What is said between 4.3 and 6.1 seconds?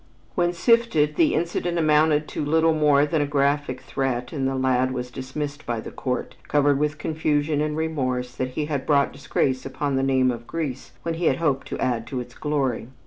and the lad was dismissed by the